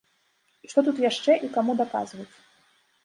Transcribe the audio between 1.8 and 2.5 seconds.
даказваць?